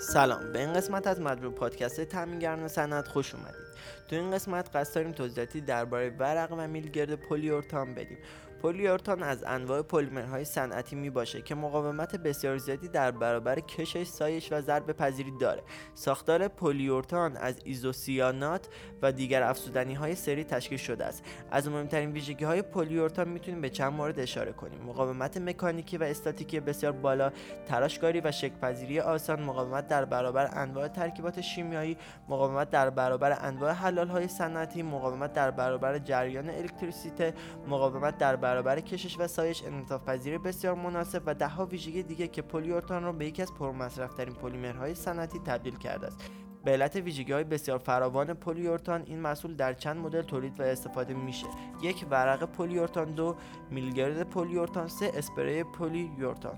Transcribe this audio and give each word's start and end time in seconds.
سلام 0.00 0.52
به 0.52 0.58
این 0.58 0.72
قسمت 0.72 1.06
از 1.06 1.20
مجموعه 1.20 1.52
پادکست 1.52 2.00
تامینگران 2.00 2.68
صنعت 2.68 3.06
خوش 3.06 3.34
اومدید. 3.34 3.68
تو 4.08 4.16
این 4.16 4.30
قسمت 4.30 4.76
قصد 4.76 4.94
داریم 4.94 5.12
توضیحاتی 5.12 5.60
درباره 5.60 6.10
ورق 6.18 6.52
و 6.52 6.68
میلگرد 6.68 7.14
پلیورتان 7.14 7.94
بدیم. 7.94 8.18
پلیورتان 8.62 9.22
از 9.22 9.44
انواع 9.46 9.82
پلیمرهای 9.82 10.44
صنعتی 10.44 10.96
می 10.96 11.10
باشه 11.10 11.42
که 11.42 11.54
مقاومت 11.54 12.16
بسیار 12.16 12.58
زیادی 12.58 12.88
در 12.88 13.10
برابر 13.10 13.60
کشش، 13.60 14.06
سایش 14.06 14.52
و 14.52 14.60
ضربه 14.60 14.92
پذیری 14.92 15.32
داره. 15.40 15.62
ساختار 15.94 16.48
پلیورتان 16.48 17.36
از 17.36 17.60
ایزوسیانات 17.64 18.68
و 19.02 19.12
دیگر 19.12 19.42
افزودنی 19.42 19.94
های 19.94 20.14
سری 20.14 20.44
تشکیل 20.44 20.78
شده 20.78 21.04
است. 21.04 21.24
از 21.50 21.68
مهمترین 21.68 22.12
ویژگی 22.12 22.44
های 22.44 22.62
پلیورتان 22.62 23.28
می‌تونیم 23.28 23.60
به 23.60 23.70
چند 23.70 23.92
مورد 23.92 24.20
اشاره 24.20 24.52
کنیم. 24.52 24.80
مقاومت 24.82 25.36
مکانیکی 25.36 25.96
و 25.96 26.02
استاتیکی 26.02 26.60
بسیار 26.60 26.92
بالا، 26.92 27.32
تراشکاری 27.66 28.20
و 28.20 28.32
شکلپذیری 28.32 29.00
آسان، 29.00 29.42
مقاومت 29.42 29.88
در 29.88 30.04
برابر 30.04 30.50
انواع 30.52 30.88
ترکیبات 30.88 31.40
شیمیایی، 31.40 31.96
مقاومت 32.28 32.70
در 32.70 32.90
برابر 32.90 33.38
انواع 33.40 33.72
حلال 33.72 34.08
های 34.08 34.28
صنعتی، 34.28 34.82
مقاومت 34.82 35.32
در 35.32 35.50
برابر 35.50 35.98
جریان 35.98 36.50
الکتریسیته، 36.50 37.34
مقاومت 37.68 38.18
در 38.18 38.36
برابر 38.36 38.47
کشش 38.56 39.20
و 39.20 39.26
سایش 39.26 39.64
انعطاف 39.64 40.04
پذیری 40.04 40.38
بسیار 40.38 40.74
مناسب 40.74 41.22
و 41.26 41.34
دهها 41.34 41.66
ویژگی 41.66 42.02
دیگه 42.02 42.28
که 42.28 42.42
پلیورتان 42.42 43.04
رو 43.04 43.12
به 43.12 43.26
یکی 43.26 43.42
از 43.42 43.54
پرمصرفترین 43.54 44.34
پلیمرهای 44.34 44.94
صنعتی 44.94 45.38
تبدیل 45.38 45.76
کرده 45.76 46.06
است. 46.06 46.30
به 46.64 46.70
علت 46.70 46.96
ویژگی 46.96 47.32
های 47.32 47.44
بسیار 47.44 47.78
فراوان 47.78 48.34
پلیورتان 48.34 49.02
این 49.06 49.18
محصول 49.18 49.54
در 49.54 49.72
چند 49.72 49.96
مدل 49.96 50.22
تولید 50.22 50.60
و 50.60 50.62
استفاده 50.62 51.14
میشه. 51.14 51.46
یک 51.82 52.06
ورق 52.10 52.44
پلیورتان 52.44 53.14
دو 53.14 53.36
میلگرد 53.70 54.22
پلیورتان 54.30 54.88
سه 54.88 55.10
اسپری 55.14 55.64
پلیورتان. 55.64 56.56